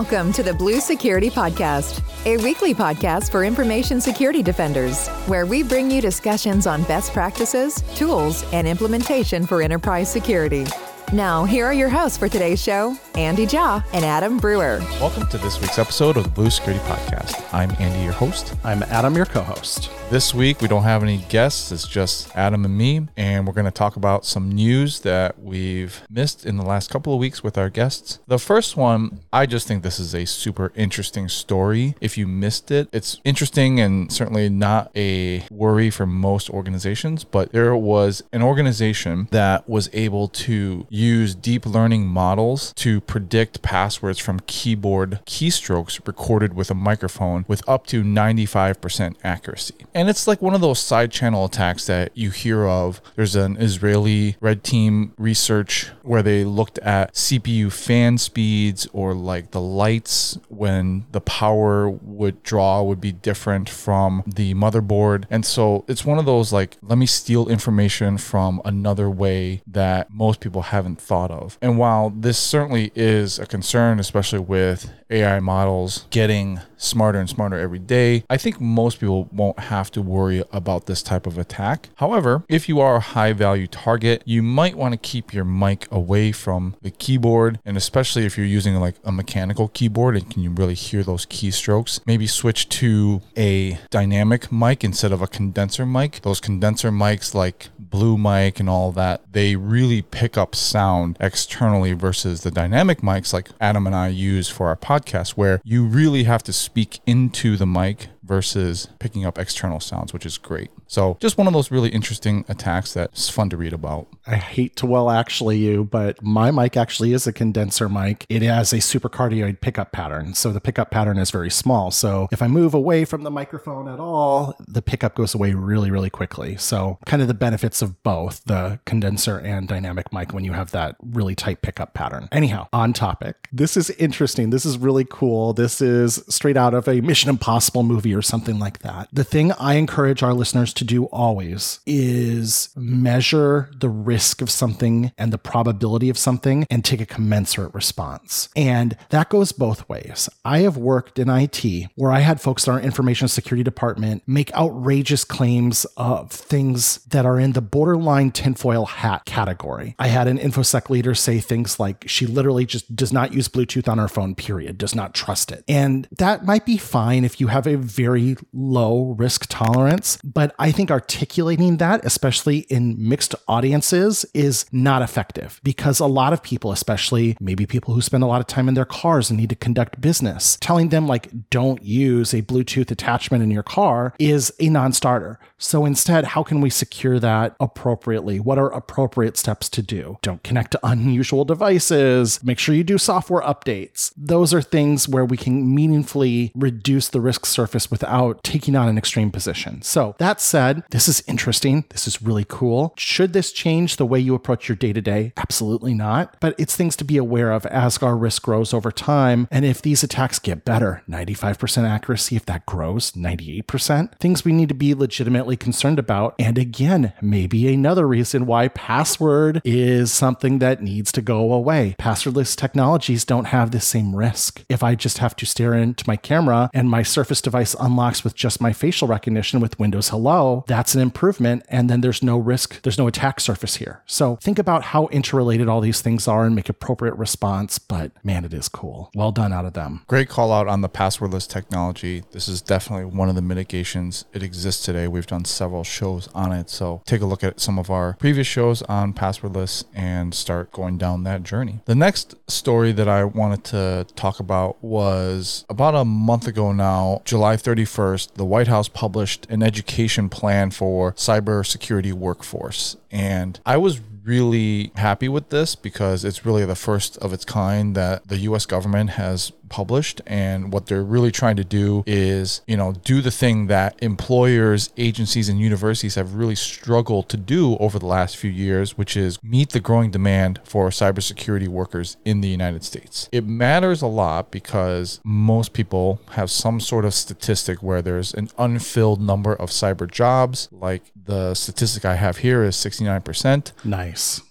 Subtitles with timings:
[0.00, 5.62] Welcome to the Blue Security Podcast, a weekly podcast for information security defenders, where we
[5.62, 10.64] bring you discussions on best practices, tools, and implementation for enterprise security.
[11.12, 14.78] Now, here are your hosts for today's show, Andy Jaw and Adam Brewer.
[15.00, 17.52] Welcome to this week's episode of the Blue Security Podcast.
[17.52, 18.54] I'm Andy, your host.
[18.62, 19.90] I'm Adam, your co host.
[20.08, 21.70] This week, we don't have any guests.
[21.72, 26.02] It's just Adam and me, and we're going to talk about some news that we've
[26.08, 28.18] missed in the last couple of weeks with our guests.
[28.26, 31.94] The first one, I just think this is a super interesting story.
[32.00, 37.52] If you missed it, it's interesting and certainly not a worry for most organizations, but
[37.52, 44.18] there was an organization that was able to use deep learning models to predict passwords
[44.18, 49.86] from keyboard keystrokes recorded with a microphone with up to 95% accuracy.
[49.94, 53.00] And it's like one of those side channel attacks that you hear of.
[53.16, 59.50] There's an Israeli red team research where they looked at CPU fan speeds or like
[59.52, 65.24] the lights when the power would draw would be different from the motherboard.
[65.30, 70.12] And so it's one of those like, let me steal information from another way that
[70.12, 71.58] most people haven't thought of.
[71.60, 77.58] And while this certainly is a concern, especially with AI models getting smarter and smarter
[77.58, 81.90] every day, I think most people won't have to worry about this type of attack.
[81.96, 85.86] However, if you are a high value target, you might want to keep your mic
[85.90, 87.58] away from the keyboard.
[87.64, 91.26] And especially if you're using like a mechanical keyboard and can you really hear those
[91.26, 96.20] keystrokes, maybe switch to a dynamic mic instead of a condenser mic.
[96.22, 100.79] Those condenser mics like Blue Mic and all that, they really pick up sound
[101.20, 105.84] externally versus the dynamic mics like Adam and I use for our podcast, where you
[105.84, 110.70] really have to speak into the mic versus picking up external sounds, which is great.
[110.86, 114.06] So just one of those really interesting attacks that's fun to read about.
[114.24, 118.26] I hate to well actually you, but my mic actually is a condenser mic.
[118.28, 120.34] It has a supercardioid pickup pattern.
[120.34, 121.90] So the pickup pattern is very small.
[121.90, 125.90] So if I move away from the microphone at all, the pickup goes away really,
[125.90, 126.56] really quickly.
[126.56, 130.70] So kind of the benefits of both the condenser and dynamic mic when you have
[130.70, 132.28] that really tight pickup pattern.
[132.30, 133.48] Anyhow, on topic.
[133.52, 134.50] This is interesting.
[134.50, 135.52] This is really cool.
[135.52, 139.08] This is straight out of a Mission Impossible movie or something like that.
[139.10, 145.10] The thing I encourage our listeners to do always is measure the risk of something
[145.16, 148.50] and the probability of something and take a commensurate response.
[148.54, 150.28] And that goes both ways.
[150.44, 151.64] I have worked in IT
[151.96, 157.24] where I had folks in our information security department make outrageous claims of things that
[157.24, 159.94] are in the borderline tinfoil hat category.
[159.98, 163.88] I had an InfoSec leader say things like she literally just does not use Bluetooth
[163.88, 165.64] on her phone, period, does not trust it.
[165.66, 170.18] And that might be fine if you have a very very low risk tolerance.
[170.24, 176.32] But I think articulating that, especially in mixed audiences, is not effective because a lot
[176.32, 179.38] of people, especially maybe people who spend a lot of time in their cars and
[179.38, 184.12] need to conduct business, telling them, like, don't use a Bluetooth attachment in your car
[184.18, 185.38] is a non starter.
[185.56, 188.40] So instead, how can we secure that appropriately?
[188.40, 190.18] What are appropriate steps to do?
[190.22, 192.42] Don't connect to unusual devices.
[192.42, 194.12] Make sure you do software updates.
[194.16, 198.88] Those are things where we can meaningfully reduce the risk surface with without taking on
[198.88, 199.82] an extreme position.
[199.82, 201.84] So, that said, this is interesting.
[201.90, 202.94] This is really cool.
[202.96, 205.34] Should this change the way you approach your day to day?
[205.36, 206.34] Absolutely not.
[206.40, 209.48] But it's things to be aware of as our risk grows over time.
[209.50, 214.70] And if these attacks get better, 95% accuracy, if that grows, 98%, things we need
[214.70, 216.34] to be legitimately concerned about.
[216.38, 221.96] And again, maybe another reason why password is something that needs to go away.
[221.98, 224.64] Passwordless technologies don't have the same risk.
[224.70, 228.34] If I just have to stare into my camera and my Surface device unlocks with
[228.34, 231.64] just my facial recognition with Windows Hello, that's an improvement.
[231.68, 234.02] And then there's no risk, there's no attack surface here.
[234.06, 237.78] So think about how interrelated all these things are and make appropriate response.
[237.78, 239.10] But man, it is cool.
[239.14, 240.02] Well done out of them.
[240.06, 242.24] Great call out on the passwordless technology.
[242.32, 244.24] This is definitely one of the mitigations.
[244.32, 245.08] It exists today.
[245.08, 246.70] We've done several shows on it.
[246.70, 250.98] So take a look at some of our previous shows on passwordless and start going
[250.98, 251.80] down that journey.
[251.86, 257.22] The next story that I wanted to talk about was about a month ago now,
[257.24, 257.69] July 30th.
[257.70, 262.96] 31st, the White House published an education plan for cybersecurity workforce.
[263.10, 267.94] And I was really happy with this because it's really the first of its kind
[267.94, 272.76] that the US government has published and what they're really trying to do is you
[272.76, 277.98] know do the thing that employers agencies and universities have really struggled to do over
[277.98, 282.48] the last few years which is meet the growing demand for cybersecurity workers in the
[282.48, 283.28] United States.
[283.32, 288.50] It matters a lot because most people have some sort of statistic where there's an
[288.58, 290.68] unfilled number of cyber jobs.
[290.70, 294.42] Like the statistic I have here is 69% nice.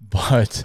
[0.00, 0.64] But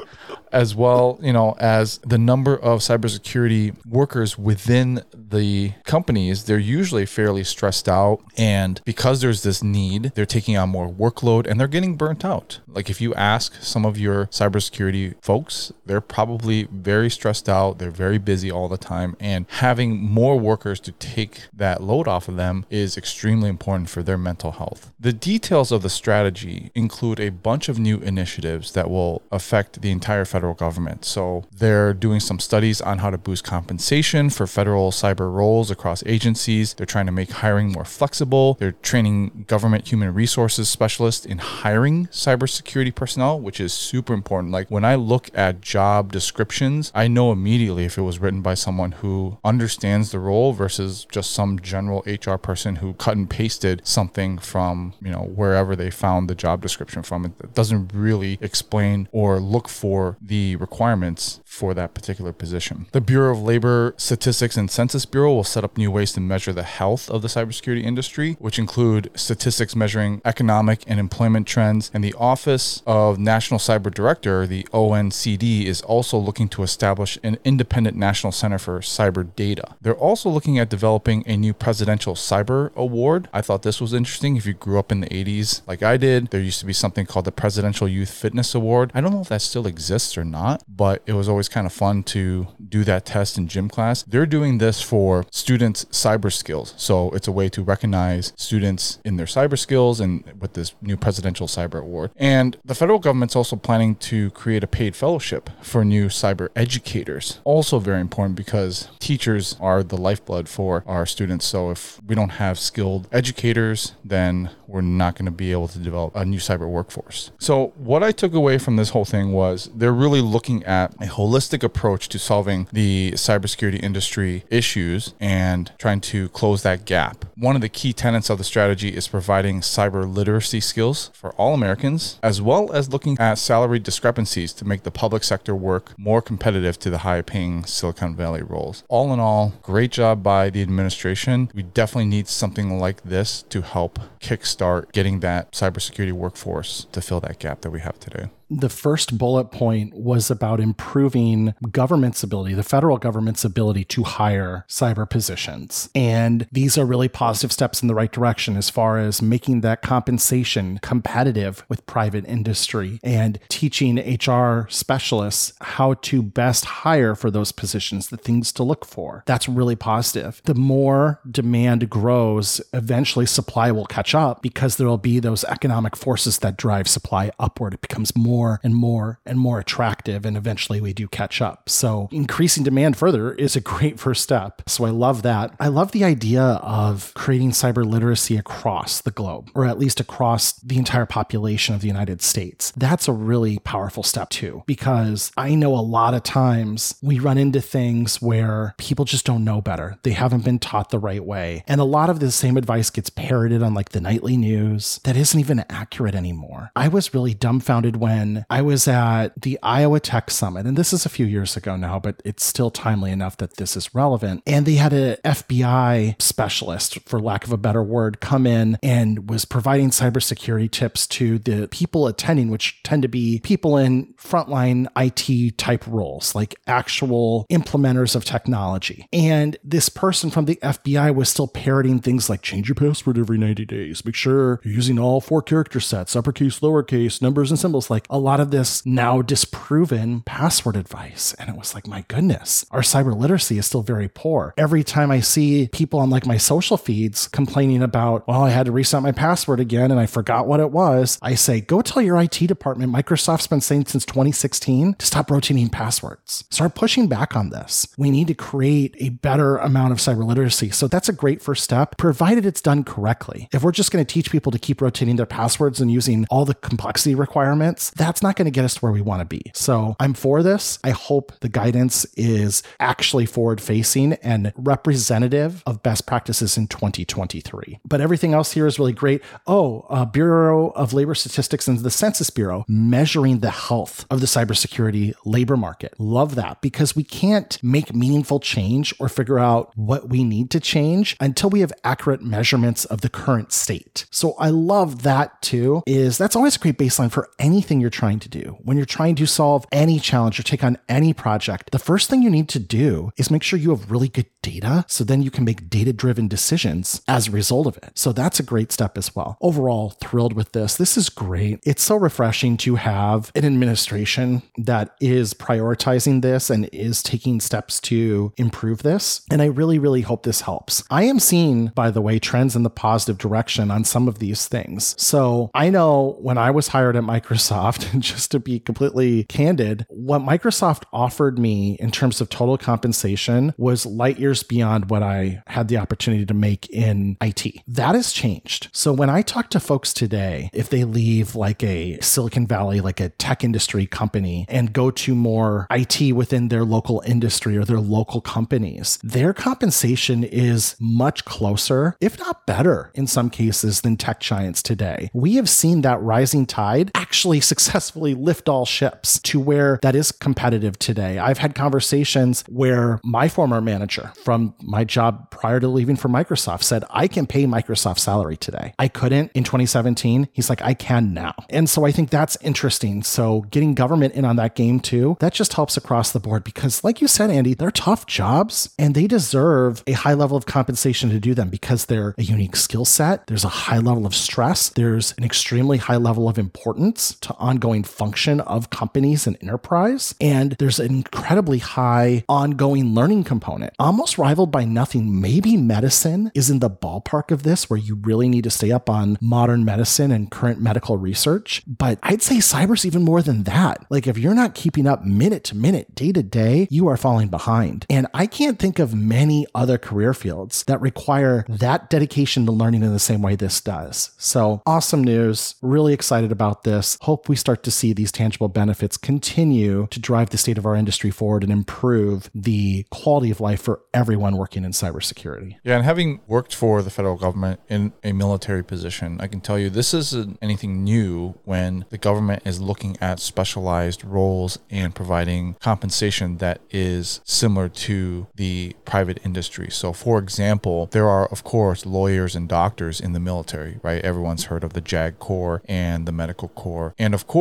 [0.51, 7.06] as well, you know, as the number of cybersecurity workers within the companies, they're usually
[7.06, 8.22] fairly stressed out.
[8.38, 12.60] And because there's this need, they're taking on more workload and they're getting burnt out.
[12.68, 17.78] Like if you ask some of your cybersecurity folks, they're probably very stressed out.
[17.80, 19.16] They're very busy all the time.
[19.19, 24.04] And having more workers to take that load off of them is extremely important for
[24.04, 24.92] their mental health.
[25.00, 29.92] The details of the strategy include a bunch of new initiatives that will affect the
[29.92, 31.06] entire federal government.
[31.06, 36.04] So they're doing some studies on how to boost compensation for federal cyber roles across
[36.06, 36.74] agencies.
[36.74, 38.56] They're trying to make hiring more flexible.
[38.60, 44.54] They're training government human resources specialists in hiring cybersecurity personnel, which is super important.
[44.54, 48.54] Like when I look at job descriptions, I know immediately if it was written by
[48.54, 53.82] someone who understands the role versus just some general HR person who cut and pasted
[53.84, 57.26] something from, you know, wherever they found the job description from.
[57.26, 62.86] It doesn't really explain or look for the requirements for that particular position.
[62.94, 66.54] The Bureau of Labor Statistics and Census Bureau will set up new ways to measure
[66.54, 71.92] the health of the cybersecurity industry, which include statistics measuring economic and employment trends.
[71.94, 77.38] And the Office of National Cyber Director, the ONCD, is also looking to establish an
[77.44, 79.76] independent national center for cyber data.
[79.81, 83.28] They're also looking at developing a new presidential cyber award.
[83.34, 84.38] I thought this was interesting.
[84.38, 87.06] If you grew up in the 80s, like I did, there used to be something
[87.06, 88.92] called the Presidential Youth Fitness Award.
[88.94, 91.74] I don't know if that still exists or not, but it was always kind of
[91.74, 94.04] fun to do that test in gym class.
[94.04, 96.74] They're doing this for students' cyber skills.
[96.77, 100.98] So it's a way to recognize students in their cyber skills and with this new
[100.98, 102.12] Presidential Cyber Award.
[102.16, 107.39] And the federal government's also planning to create a paid fellowship for new cyber educators.
[107.44, 111.45] Also, very important because teachers are the lifeblood for our students.
[111.45, 115.80] So if we don't have skilled educators, then we're not going to be able to
[115.80, 117.31] develop a new cyber workforce.
[117.39, 121.08] So, what I took away from this whole thing was they're really looking at a
[121.08, 127.26] holistic approach to solving the cybersecurity industry issues and trying to close that gap.
[127.38, 131.54] One of the key tenets of the strategy is providing cyber literacy skills for all
[131.54, 136.22] Americans, as well as looking at salary discrepancies to make the public sector work more
[136.22, 138.84] competitive to the high paying Silicon Valley roles.
[138.90, 141.52] All in all, great job by the administration.
[141.54, 147.20] We definitely need something like this to help kickstart getting that cybersecurity workforce to fill
[147.22, 152.54] that gap that we have today the first bullet point was about improving government's ability,
[152.54, 155.90] the federal government's ability to hire cyber positions.
[155.94, 159.81] And these are really positive steps in the right direction as far as making that
[159.81, 167.52] compensation competitive with private industry and teaching HR specialists how to best hire for those
[167.52, 169.24] positions, the things to look for.
[169.25, 170.42] That's really positive.
[170.45, 175.95] The more demand grows, eventually supply will catch up because there will be those economic
[175.95, 177.75] forces that drive supply upward.
[177.75, 180.26] It becomes more more and more and more attractive.
[180.26, 181.70] And eventually we do catch up.
[181.70, 184.62] So increasing demand further is a great first step.
[184.68, 185.54] So I love that.
[185.60, 190.54] I love the idea of creating cyber literacy across the globe, or at least across
[190.54, 192.72] the entire population of the United States.
[192.78, 197.38] That's a really powerful step too, because I know a lot of times we run
[197.38, 199.98] into things where people just don't know better.
[200.04, 201.64] They haven't been taught the right way.
[201.68, 205.18] And a lot of the same advice gets parroted on like the nightly news that
[205.18, 206.72] isn't even accurate anymore.
[206.76, 211.06] I was really dumbfounded when I was at the Iowa Tech Summit, and this is
[211.06, 214.44] a few years ago now, but it's still timely enough that this is relevant.
[214.45, 219.30] And they had an FBI specialist, for lack of a better word, come in and
[219.30, 224.88] was providing cybersecurity tips to the people attending, which tend to be people in frontline
[224.95, 229.07] IT type roles, like actual implementers of technology.
[229.12, 233.38] And this person from the FBI was still parroting things like change your password every
[233.38, 237.90] 90 days, make sure you're using all four character sets, uppercase, lowercase, numbers, and symbols.
[237.90, 241.33] Like a lot of this now disproven password advice.
[241.40, 244.54] And it was like, my goodness, our cyber literacy is still very poor.
[244.57, 248.66] Every time I see people on like my social feeds complaining about, well, I had
[248.66, 252.02] to reset my password again and I forgot what it was, I say, go tell
[252.02, 256.44] your IT department Microsoft's been saying since 2016 to stop rotating passwords.
[256.49, 257.88] Start pushing back on this.
[257.97, 260.71] We need to create a better amount of cyber literacy.
[260.71, 263.49] So that's a great first step, provided it's done correctly.
[263.52, 266.45] If we're just going to teach people to keep rotating their passwords and using all
[266.45, 269.25] the complexity requirements, that that's not going to get us to where we want to
[269.25, 269.51] be.
[269.54, 270.80] So I'm for this.
[270.83, 277.81] I hope the guidance is actually forward facing and representative of best practices in 2023.
[277.85, 279.21] But everything else here is really great.
[279.45, 284.25] Oh, uh, Bureau of Labor Statistics and the Census Bureau measuring the health of the
[284.25, 285.94] cybersecurity labor market.
[285.99, 290.59] Love that because we can't make meaningful change or figure out what we need to
[290.59, 294.07] change until we have accurate measurements of the current state.
[294.09, 295.83] So I love that too.
[295.85, 299.16] Is that's always a great baseline for anything you're trying to do, when you're trying
[299.16, 302.60] to solve any challenge or take on any project, the first thing you need to
[302.60, 305.92] do is make sure you have really good data so then you can make data
[305.92, 307.92] driven decisions as a result of it.
[307.96, 309.38] So that's a great step as well.
[309.42, 310.78] Overall, thrilled with this.
[310.78, 311.60] This is great.
[311.66, 317.82] It's so refreshing to have an administration that is prioritizing this and is taking steps
[317.82, 319.24] to improve this.
[319.30, 320.84] And I really, really hope this helps.
[320.90, 324.48] I am seeing, by the way, trends in the positive direction on some of these
[324.48, 324.96] things.
[324.98, 330.21] So I know when I was hired at Microsoft, just to be completely candid, what
[330.21, 335.68] Microsoft offered me in terms of total compensation was light years beyond what I had
[335.68, 337.64] the opportunity to make in IT.
[337.68, 338.69] That has changed.
[338.74, 343.00] So when I talk to folks today, if they leave like a Silicon Valley, like
[343.00, 347.80] a tech industry company and go to more IT within their local industry or their
[347.80, 354.19] local companies, their compensation is much closer, if not better in some cases than tech
[354.19, 355.09] giants today.
[355.14, 357.69] We have seen that rising tide actually successfully
[358.14, 361.18] lift all ships to where that is competitive today.
[361.18, 366.64] I've had conversations where my former manager from my job prior to leaving for Microsoft
[366.64, 368.73] said, I can pay Microsoft salary today.
[368.80, 370.28] I couldn't in 2017.
[370.33, 371.33] He's like, I can now.
[371.49, 373.04] And so I think that's interesting.
[373.04, 376.83] So getting government in on that game too, that just helps across the board because,
[376.83, 381.09] like you said, Andy, they're tough jobs and they deserve a high level of compensation
[381.09, 383.28] to do them because they're a unique skill set.
[383.28, 384.69] There's a high level of stress.
[384.69, 390.16] There's an extremely high level of importance to ongoing function of companies and enterprise.
[390.19, 395.19] And there's an incredibly high ongoing learning component, almost rivaled by nothing.
[395.19, 398.89] Maybe medicine is in the ballpark of this, where you really need to stay up
[398.89, 401.63] on modern medicine and current medical research.
[401.68, 403.85] But I'd say cyber's even more than that.
[403.89, 407.30] Like, if you're not keeping up minute to minute, day to day, you are falling
[407.30, 407.85] behind.
[407.89, 412.83] And I can't think of many other career fields that require that dedication to learning
[412.83, 414.11] in the same way this does.
[414.18, 415.56] So, awesome news.
[415.61, 416.97] Really excited about this.
[417.01, 420.76] Hope we start to see these tangible benefits continue to drive the state of our
[420.76, 425.58] industry forward and improve the quality of life for everyone working in cybersecurity.
[425.64, 429.58] Yeah, and having worked for the federal government in a military position, I can tell
[429.58, 435.56] you this isn't anything new when the government is looking at specialized roles and providing
[435.60, 439.70] compensation that is similar to the private industry.
[439.72, 444.04] So, for example, there are, of course, lawyers and doctors in the military, right?
[444.04, 446.94] Everyone's heard of the JAG Corps and the Medical Corps.
[446.98, 447.39] And of course,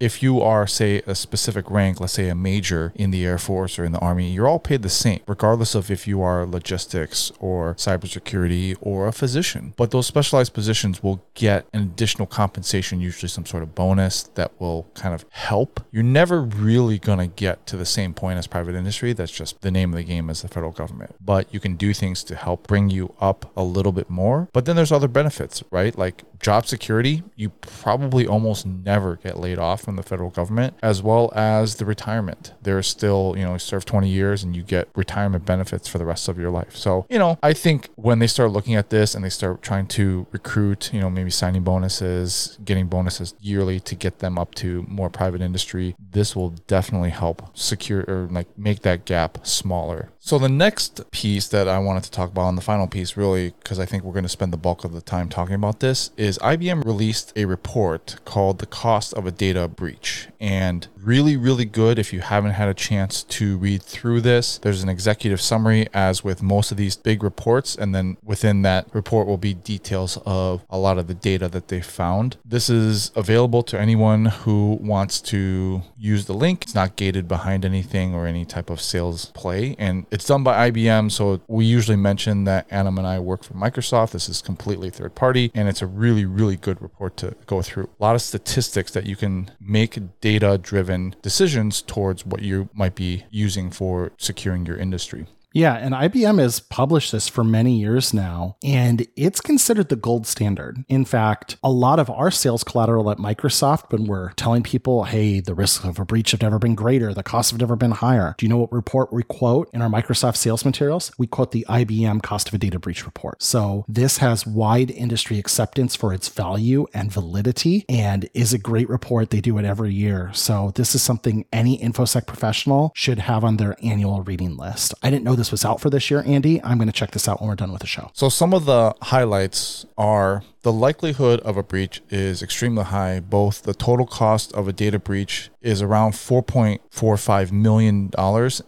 [0.00, 3.78] if you are, say, a specific rank, let's say a major in the Air Force
[3.78, 7.32] or in the Army, you're all paid the same, regardless of if you are logistics
[7.40, 9.74] or cybersecurity or a physician.
[9.76, 14.52] But those specialized positions will get an additional compensation, usually some sort of bonus that
[14.60, 15.80] will kind of help.
[15.90, 19.12] You're never really going to get to the same point as private industry.
[19.12, 21.16] That's just the name of the game as the federal government.
[21.20, 24.48] But you can do things to help bring you up a little bit more.
[24.52, 25.96] But then there's other benefits, right?
[25.96, 31.02] Like job security, you probably almost never get laid off from the federal government, as
[31.02, 32.54] well as the retirement.
[32.62, 36.04] There's still, you know, you serve 20 years and you get retirement benefits for the
[36.04, 36.74] rest of your life.
[36.76, 39.86] So, you know, I think when they start looking at this and they start trying
[39.88, 44.84] to recruit, you know, maybe signing bonuses, getting bonuses yearly to get them up to
[44.88, 50.10] more private industry, this will definitely help secure or like make that gap smaller.
[50.22, 53.54] So the next piece that I wanted to talk about, and the final piece really,
[53.58, 56.10] because I think we're going to spend the bulk of the time talking about this,
[56.18, 60.28] is IBM released a report called The Cost of a Data Breach.
[60.38, 64.58] And really, really good if you haven't had a chance to read through this.
[64.58, 68.88] There's an executive summary, as with most of these big reports, and then within that
[68.92, 72.36] report will be details of a lot of the data that they found.
[72.44, 76.64] This is available to anyone who wants to use the link.
[76.64, 79.74] It's not gated behind anything or any type of sales play.
[79.78, 83.54] And it's done by IBM, so we usually mention that Adam and I work for
[83.54, 84.12] Microsoft.
[84.12, 87.88] This is completely third party, and it's a really, really good report to go through.
[87.98, 92.94] A lot of statistics that you can make data driven decisions towards what you might
[92.94, 95.26] be using for securing your industry.
[95.52, 100.26] Yeah, and IBM has published this for many years now, and it's considered the gold
[100.26, 100.84] standard.
[100.88, 105.40] In fact, a lot of our sales collateral at Microsoft, when we're telling people, hey,
[105.40, 108.36] the risks of a breach have never been greater, the costs have never been higher.
[108.38, 111.10] Do you know what report we quote in our Microsoft sales materials?
[111.18, 113.42] We quote the IBM cost of a data breach report.
[113.42, 118.88] So this has wide industry acceptance for its value and validity and is a great
[118.88, 119.30] report.
[119.30, 120.30] They do it every year.
[120.32, 124.94] So this is something any InfoSec professional should have on their annual reading list.
[125.02, 126.62] I didn't know this was out for this year, Andy.
[126.62, 128.10] I'm going to check this out when we're done with the show.
[128.12, 133.20] So some of the highlights are the likelihood of a breach is extremely high.
[133.20, 138.10] Both the total cost of a data breach is around $4.45 million,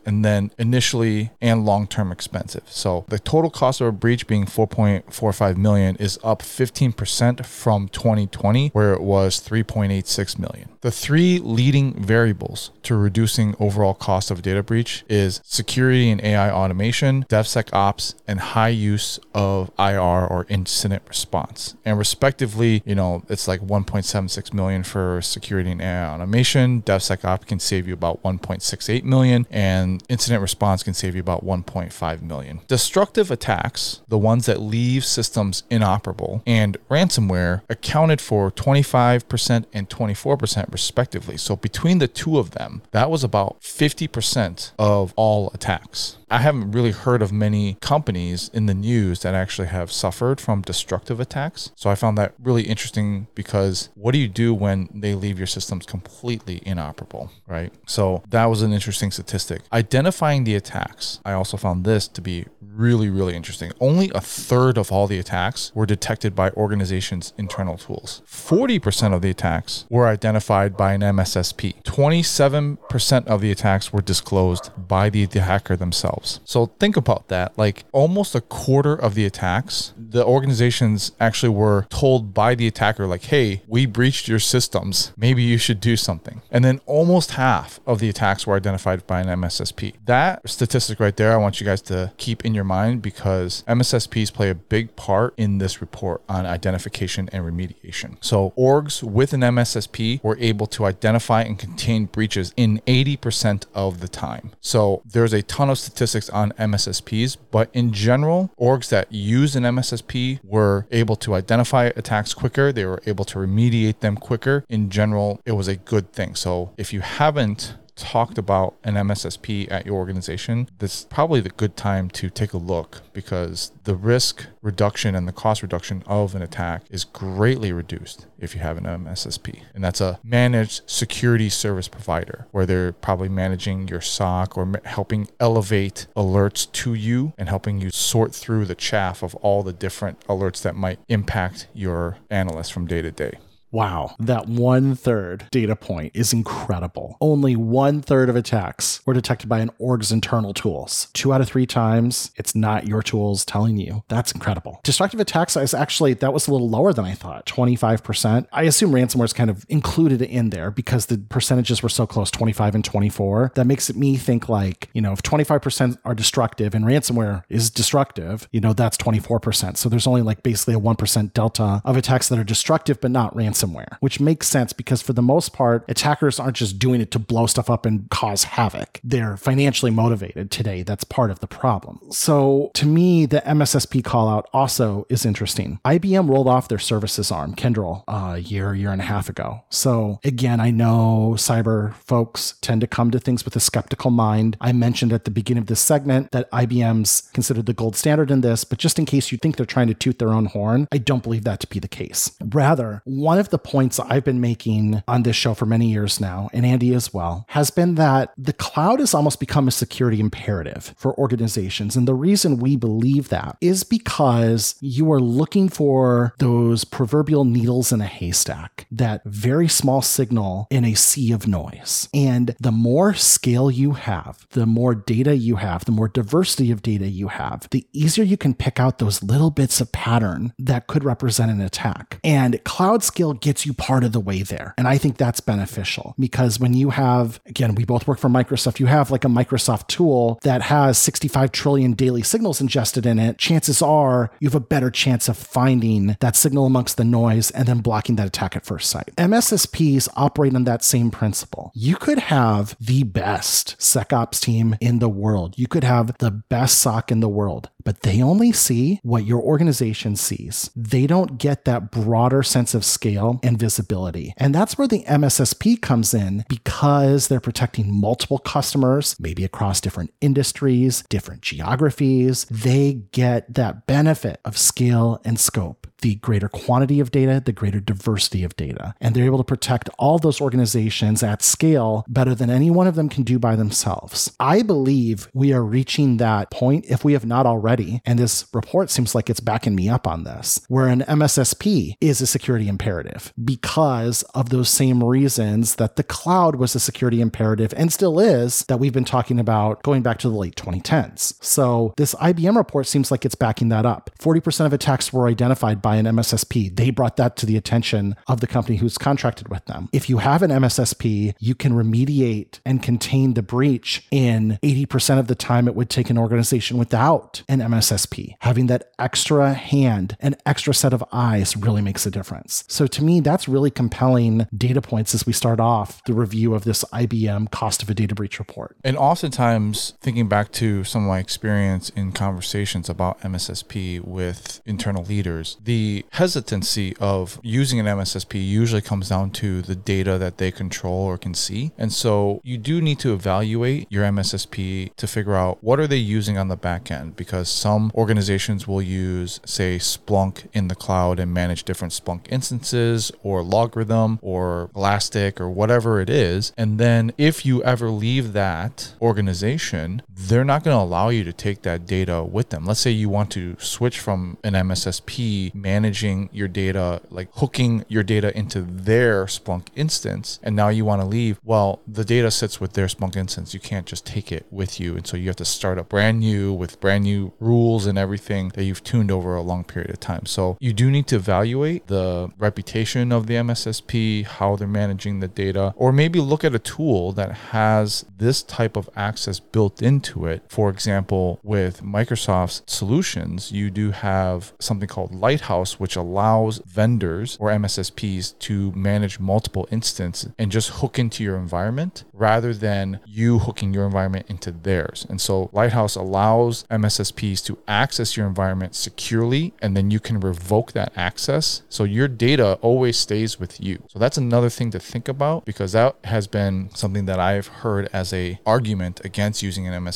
[0.06, 2.64] and then initially and long term expensive.
[2.66, 8.68] So the total cost of a breach being 4.45 million is up 15% from 2020,
[8.68, 10.68] where it was 3.86 million.
[10.80, 16.50] The three leading variables to reducing overall cost of data breach is security and AI
[16.50, 21.76] automation, DevSecOps, and high use of IR or incident response.
[21.84, 26.82] And respectively, you know, it's like 1.76 million for security and AI automation.
[26.82, 32.22] DevSecOps can save you about 1.68 million, and incident response can save you about 1.5
[32.22, 32.60] million.
[32.68, 40.72] Destructive attacks, the ones that leave systems inoperable, and ransomware accounted for 25% and 24%
[40.72, 41.36] respectively.
[41.36, 46.18] So between the two of them, that was about 50% of all attacks.
[46.30, 50.62] I haven't really heard of many companies in the news that actually have suffered from
[50.62, 51.71] destructive attacks.
[51.74, 55.46] So I found that really interesting because what do you do when they leave your
[55.46, 57.72] systems completely inoperable, right?
[57.86, 59.62] So that was an interesting statistic.
[59.72, 63.72] Identifying the attacks, I also found this to be really, really interesting.
[63.80, 68.22] Only a third of all the attacks were detected by organizations' internal tools.
[68.26, 71.82] 40% of the attacks were identified by an MSSP.
[71.84, 76.40] 27% of the attacks were disclosed by the hacker themselves themselves.
[76.44, 77.56] So think about that.
[77.56, 83.06] Like almost a quarter of the attacks, the organizations actually were told by the attacker,
[83.06, 85.12] like, hey, we breached your systems.
[85.16, 86.42] Maybe you should do something.
[86.50, 89.94] And then almost half of the attacks were identified by an MSSP.
[90.04, 94.32] That statistic right there, I want you guys to keep in your mind because MSSPs
[94.32, 98.16] play a big part in this report on identification and remediation.
[98.20, 104.00] So orgs with an MSSP were able to identify and contain breaches in 80% of
[104.00, 104.52] the time.
[104.60, 109.56] So there's a ton of statistics statistics on MSSPs, but in general, orgs that use
[109.56, 112.72] an MSSP were able to identify attacks quicker.
[112.72, 114.64] They were able to remediate them quicker.
[114.68, 116.34] In general, it was a good thing.
[116.34, 121.50] So if you haven't talked about an MSSP at your organization, this is probably the
[121.50, 126.34] good time to take a look because the risk reduction and the cost reduction of
[126.34, 129.62] an attack is greatly reduced if you have an MSSP.
[129.74, 135.28] And that's a managed security service provider where they're probably managing your SOC or helping
[135.40, 140.20] elevate alerts to you and helping you sort through the chaff of all the different
[140.26, 143.38] alerts that might impact your analyst from day to day.
[143.72, 147.16] Wow, that one third data point is incredible.
[147.22, 151.08] Only one third of attacks were detected by an org's internal tools.
[151.14, 154.04] Two out of three times, it's not your tools telling you.
[154.08, 154.80] That's incredible.
[154.84, 158.46] Destructive attacks is actually, that was a little lower than I thought 25%.
[158.52, 162.30] I assume ransomware is kind of included in there because the percentages were so close
[162.30, 163.52] 25 and 24.
[163.54, 168.46] That makes me think like, you know, if 25% are destructive and ransomware is destructive,
[168.52, 169.78] you know, that's 24%.
[169.78, 173.34] So there's only like basically a 1% delta of attacks that are destructive but not
[173.34, 177.10] ransomware ransomware, which makes sense because for the most part, attackers aren't just doing it
[177.12, 179.00] to blow stuff up and cause havoc.
[179.02, 180.82] They're financially motivated today.
[180.82, 182.00] That's part of the problem.
[182.10, 185.80] So to me, the MSSP call out also is interesting.
[185.84, 189.62] IBM rolled off their services arm, Kyndryl, a year, year and a half ago.
[189.70, 194.56] So again, I know cyber folks tend to come to things with a skeptical mind.
[194.60, 198.40] I mentioned at the beginning of this segment that IBM's considered the gold standard in
[198.40, 200.98] this, but just in case you think they're trying to toot their own horn, I
[200.98, 202.32] don't believe that to be the case.
[202.42, 206.50] Rather, one of the points I've been making on this show for many years now,
[206.52, 210.94] and Andy as well, has been that the cloud has almost become a security imperative
[210.96, 211.94] for organizations.
[211.94, 217.92] And the reason we believe that is because you are looking for those proverbial needles
[217.92, 222.08] in a haystack, that very small signal in a sea of noise.
[222.14, 226.82] And the more scale you have, the more data you have, the more diversity of
[226.82, 230.86] data you have, the easier you can pick out those little bits of pattern that
[230.86, 232.18] could represent an attack.
[232.24, 234.74] And cloud scale gets you part of the way there.
[234.78, 238.80] And I think that's beneficial because when you have, again, we both work for Microsoft,
[238.80, 243.38] you have like a Microsoft tool that has 65 trillion daily signals ingested in it,
[243.38, 247.68] chances are you have a better chance of finding that signal amongst the noise and
[247.68, 249.10] then blocking that attack at first sight.
[249.16, 251.72] MSSPs operate on that same principle.
[251.74, 255.54] You could have the best SecOps team in the world.
[255.58, 259.40] You could have the best SOC in the world but they only see what your
[259.40, 260.70] organization sees.
[260.74, 264.34] They don't get that broader sense of scale and visibility.
[264.36, 270.12] And that's where the MSSP comes in because they're protecting multiple customers, maybe across different
[270.20, 272.44] industries, different geographies.
[272.50, 277.80] They get that benefit of scale and scope the greater quantity of data, the greater
[277.80, 278.94] diversity of data.
[279.00, 282.94] And they're able to protect all those organizations at scale better than any one of
[282.94, 284.34] them can do by themselves.
[284.38, 288.90] I believe we are reaching that point, if we have not already, and this report
[288.90, 293.32] seems like it's backing me up on this, where an MSSP is a security imperative
[293.42, 298.64] because of those same reasons that the cloud was a security imperative and still is
[298.66, 301.34] that we've been talking about going back to the late 2010s.
[301.42, 304.10] So this IBM report seems like it's backing that up.
[304.20, 306.74] 40% of attacks were identified by an MSSP.
[306.74, 309.88] They brought that to the attention of the company who's contracted with them.
[309.92, 315.26] If you have an MSSP, you can remediate and contain the breach in 80% of
[315.26, 318.34] the time it would take an organization without an MSSP.
[318.40, 322.64] Having that extra hand, an extra set of eyes really makes a difference.
[322.68, 326.64] So to me, that's really compelling data points as we start off the review of
[326.64, 328.76] this IBM cost of a data breach report.
[328.84, 335.04] And oftentimes, thinking back to some of my experience in conversations about MSSP with internal
[335.04, 335.81] leaders, the
[336.12, 341.18] hesitancy of using an MSSP usually comes down to the data that they control or
[341.18, 341.72] can see.
[341.78, 345.96] And so you do need to evaluate your MSSP to figure out what are they
[345.96, 351.18] using on the back end because some organizations will use say Splunk in the cloud
[351.18, 356.52] and manage different Splunk instances or LogRhythm or Elastic or whatever it is.
[356.56, 361.32] And then if you ever leave that organization, they're not going to allow you to
[361.32, 362.64] take that data with them.
[362.64, 368.02] Let's say you want to switch from an MSSP managing your data, like hooking your
[368.02, 371.40] data into their Splunk instance, and now you want to leave.
[371.44, 373.54] Well, the data sits with their Splunk instance.
[373.54, 374.96] You can't just take it with you.
[374.96, 378.50] And so you have to start up brand new with brand new rules and everything
[378.50, 380.26] that you've tuned over a long period of time.
[380.26, 385.28] So you do need to evaluate the reputation of the MSSP, how they're managing the
[385.28, 390.26] data, or maybe look at a tool that has this type of access built into
[390.26, 390.42] it.
[390.48, 397.50] For example, with Microsoft's solutions, you do have something called Lighthouse, which allows vendors or
[397.50, 403.72] MSSPs to manage multiple instances and just hook into your environment rather than you hooking
[403.72, 405.06] your environment into theirs.
[405.08, 410.72] And so Lighthouse allows MSSPs to access your environment securely and then you can revoke
[410.72, 411.62] that access.
[411.68, 413.84] So your data always stays with you.
[413.88, 417.88] So that's another thing to think about because that has been something that I've heard
[417.92, 419.91] as a argument against using an MSSP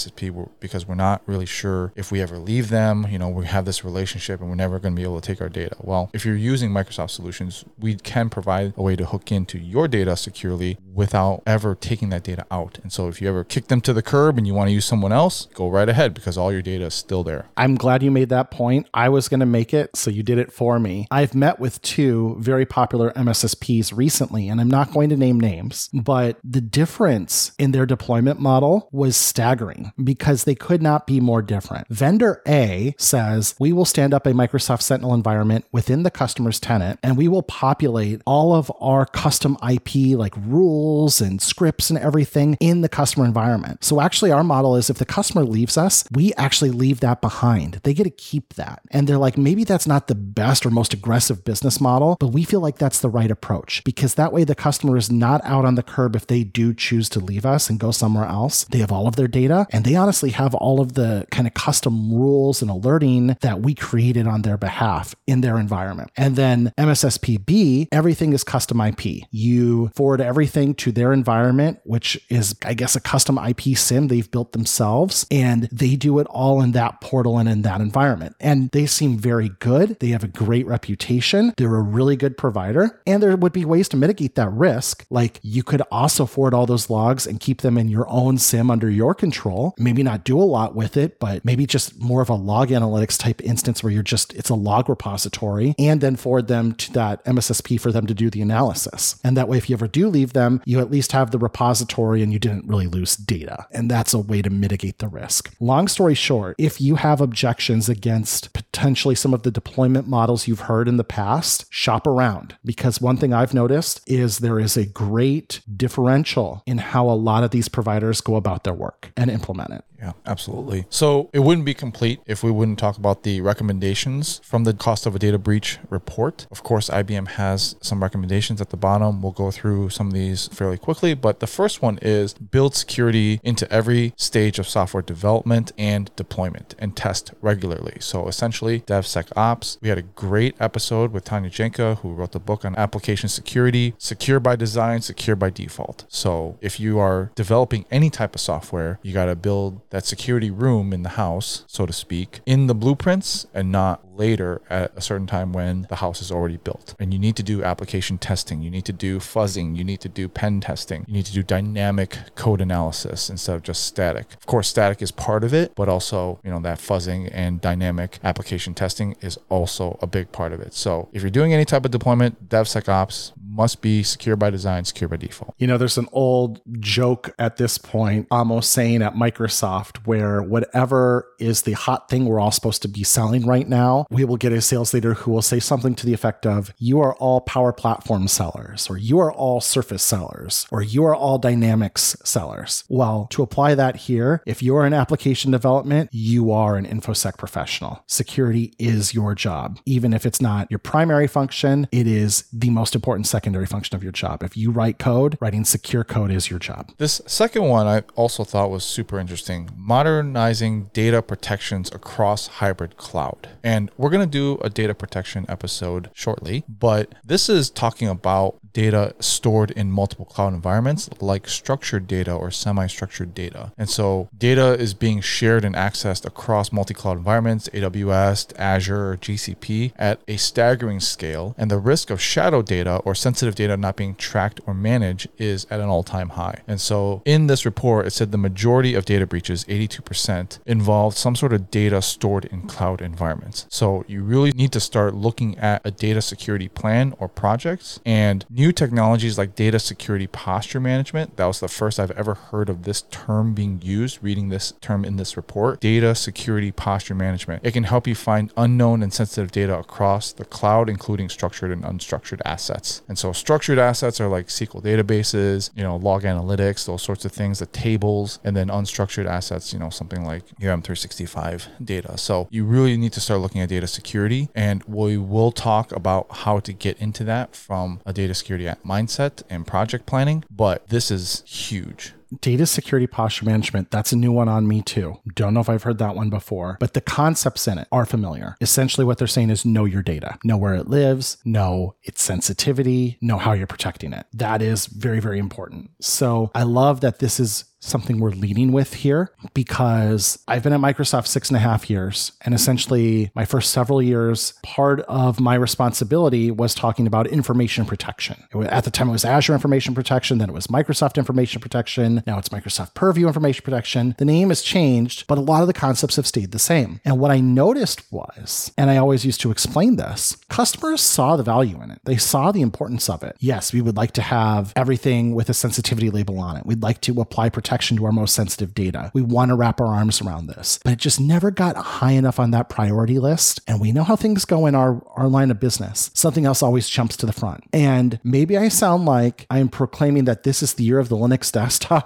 [0.61, 3.85] because we're not really sure if we ever leave them, you know, we have this
[3.85, 5.77] relationship and we're never going to be able to take our data.
[5.81, 9.89] Well, if you're using Microsoft solutions, we can provide a way to hook into your
[9.89, 12.79] data securely without ever taking that data out.
[12.83, 14.85] And so if you ever kick them to the curb and you want to use
[14.85, 17.47] someone else, go right ahead because all your data is still there.
[17.57, 18.89] I'm glad you made that point.
[18.95, 21.07] I was going to make it, so you did it for me.
[21.11, 25.91] I've met with two very popular MSSPs recently, and I'm not going to name names,
[25.93, 31.43] but the difference in their deployment model was staggering because they could not be more
[31.43, 31.89] different.
[31.89, 36.99] Vendor A says, We will stand up a Microsoft Sentinel environment within the customer's tenant,
[37.03, 42.57] and we will populate all of our custom IP, like rules and scripts and everything,
[42.61, 43.85] in the customer environment.
[43.85, 47.81] So actually, our model is if the customer leaves us, we actually leave that behind.
[47.83, 48.83] They get to keep that.
[48.91, 52.45] And they're like, maybe that's not the best or most aggressive business model, but we
[52.45, 55.75] feel like that's the right approach because that way the customer is not out on
[55.75, 58.65] the curb if they do choose to leave us and go somewhere else.
[58.65, 61.53] They have all of their data and they honestly have all of the kind of
[61.53, 66.11] custom rules and alerting that we created on their behalf in their environment.
[66.17, 69.25] And then MSSPB, everything is custom IP.
[69.31, 74.31] You forward everything to their environment, which is, I guess, a custom IP SIEM they've
[74.31, 78.35] built themselves, and they do it all in that portal and in that environment.
[78.41, 80.01] And they seem very good.
[80.01, 81.53] They have a great reputation.
[81.59, 83.03] They're a really good provider.
[83.07, 85.05] And there would be ways to mitigate that risk.
[85.11, 88.71] Like you could also forward all those logs and keep them in your own SIEM
[88.71, 89.66] under your control.
[89.79, 93.19] Maybe not do a lot with it, but maybe just more of a log analytics
[93.19, 97.25] type instance where you're just, it's a log repository and then forward them to that
[97.25, 99.21] MSSP for them to do the analysis.
[99.25, 102.23] And that way, if you ever do leave them, you at least have the repository
[102.23, 103.67] and you didn't really lose data.
[103.71, 105.55] And that's a way to mitigate the risk.
[105.61, 110.61] Long story short, if you have objections against potentially some of the deployment models you've
[110.61, 114.87] heard in the past, shop around because one thing I've noticed is there is a
[114.87, 119.56] great differential in how a lot of these providers go about their work and implement
[119.61, 119.85] it.
[119.99, 120.85] Yeah, absolutely.
[120.91, 125.07] So it wouldn't be complete if we wouldn't talk about the recommendations from the cost
[125.07, 126.47] of a data breach report.
[126.51, 129.23] Of course, IBM has some recommendations at the bottom.
[129.23, 133.41] We'll go through some of these fairly quickly, but the first one is build security
[133.43, 137.97] into every stage of software development and deployment and test regularly.
[138.01, 139.79] So essentially, DevSecOps.
[139.81, 143.95] We had a great episode with Tanya Janca, who wrote the book on application security,
[143.99, 146.05] secure by design, secure by default.
[146.09, 150.51] So if you are developing any type of software, you got to build that security
[150.51, 155.01] room in the house, so to speak, in the blueprints and not later at a
[155.01, 156.97] certain time when the house is already built.
[156.99, 160.09] And you need to do application testing, you need to do fuzzing, you need to
[160.09, 164.27] do pen testing, you need to do dynamic code analysis instead of just static.
[164.35, 168.19] Of course, static is part of it, but also, you know, that fuzzing and dynamic
[168.25, 170.75] application testing is also a big part of it.
[170.75, 175.09] So if you're doing any type of deployment, DevSecOps must be secure by design, secure
[175.09, 175.55] by default.
[175.59, 181.29] You know, there's an old joke at this point, almost saying at Microsoft, where whatever
[181.39, 184.53] is the hot thing we're all supposed to be selling right now, we will get
[184.53, 187.73] a sales leader who will say something to the effect of, You are all power
[187.73, 192.85] platform sellers, or you are all surface sellers, or you are all dynamics sellers.
[192.89, 198.03] Well, to apply that here, if you're in application development, you are an InfoSec professional.
[198.07, 199.79] Security is your job.
[199.87, 204.03] Even if it's not your primary function, it is the most important secondary function of
[204.03, 204.43] your job.
[204.43, 206.91] If you write code, writing secure code is your job.
[206.99, 213.51] This second one I also thought was super interesting modernizing data protections across hybrid cloud.
[213.63, 218.59] And we're going to do a data protection episode shortly, but this is talking about
[218.77, 223.73] data stored in multiple cloud environments like structured data or semi structured data.
[223.79, 229.17] And so data is being shared and accessed across multi cloud environments, AWS, Azure, or
[229.17, 231.55] GCP at a staggering scale.
[231.57, 235.67] And the risk of shadow data or sensitive data not being tracked or managed is
[235.71, 236.61] at an all time high.
[236.69, 241.35] And so in this report, it said the majority of data breaches, 82%, involved some
[241.35, 243.65] sort of data stored in cloud environments.
[243.71, 248.45] So you really need to start looking at a data security plan or projects and
[248.51, 251.37] new technologies like data security posture management.
[251.37, 255.05] That was the first I've ever heard of this term being used, reading this term
[255.05, 255.81] in this report.
[255.81, 257.65] Data security posture management.
[257.65, 261.83] It can help you find unknown and sensitive data across the cloud, including structured and
[261.85, 263.03] unstructured assets.
[263.09, 267.33] And so structured assets are like SQL databases, you know, log analytics, those sorts of
[267.33, 272.17] things, the tables, and then unstructured assets, you know, something like your M365 data.
[272.17, 274.49] So you really need to start looking at data security.
[274.55, 279.43] And we will talk about how to get into that from a data security mindset
[279.51, 284.49] and project planning, but this is huge data security posture management, that's a new one
[284.49, 285.21] on me too.
[285.35, 288.57] Don't know if I've heard that one before, but the concepts in it are familiar.
[288.61, 293.19] Essentially, what they're saying is know your data, know where it lives, know its sensitivity,
[293.21, 294.27] know how you're protecting it.
[294.33, 295.91] That is very, very important.
[296.01, 300.81] So I love that this is something we're leading with here because I've been at
[300.81, 302.33] Microsoft six and a half years.
[302.43, 308.43] And essentially, my first several years, part of my responsibility was talking about information protection.
[308.53, 312.16] Was, at the time, it was Azure Information Protection, then it was Microsoft Information Protection.
[312.27, 314.15] Now it's Microsoft Purview Information Protection.
[314.19, 317.01] The name has changed, but a lot of the concepts have stayed the same.
[317.05, 321.43] And what I noticed was, and I always used to explain this, customers saw the
[321.43, 322.01] value in it.
[322.05, 323.37] They saw the importance of it.
[323.41, 326.67] Yes, we would like to have everything with a sensitivity label on it.
[326.67, 329.11] We'd like to apply protection to our most sensitive data.
[329.15, 332.39] We want to wrap our arms around this, but it just never got high enough
[332.39, 333.61] on that priority list.
[333.67, 336.11] And we know how things go in our, our line of business.
[336.15, 337.65] Something else always jumps to the front.
[337.73, 341.51] And maybe I sound like I'm proclaiming that this is the year of the Linux
[341.53, 342.06] desktop